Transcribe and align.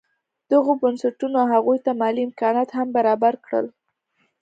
دغو 0.51 0.71
بنسټونو 0.81 1.39
هغوی 1.51 1.77
ته 1.85 1.91
مالي 1.99 2.21
امکانات 2.27 2.69
هم 2.77 2.87
برابر 2.97 3.33
کړل. 3.45 3.65